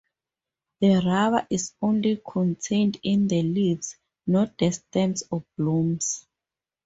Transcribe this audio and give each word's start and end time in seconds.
The 0.79 0.95
rubber 1.05 1.45
is 1.51 1.73
only 1.79 2.19
contained 2.27 2.99
in 3.03 3.27
the 3.27 3.43
leaves, 3.43 3.97
not 4.25 4.57
the 4.57 4.71
stems 4.71 5.21
or 5.29 5.43
blooms. 5.55 6.25